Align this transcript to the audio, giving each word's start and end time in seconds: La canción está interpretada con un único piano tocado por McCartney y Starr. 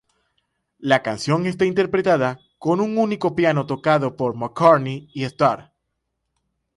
La 0.79 1.03
canción 1.03 1.45
está 1.45 1.63
interpretada 1.65 2.39
con 2.57 2.81
un 2.81 2.97
único 2.97 3.35
piano 3.35 3.67
tocado 3.67 4.15
por 4.15 4.35
McCartney 4.35 5.11
y 5.13 5.25
Starr. 5.25 5.71